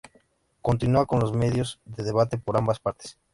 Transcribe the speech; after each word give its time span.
Continúa 0.63 1.05
con 1.05 1.19
los 1.19 1.31
medios 1.31 1.79
de 1.85 2.01
debate 2.03 2.39
por 2.39 2.57
ambas 2.57 2.79
partes. 2.79 3.19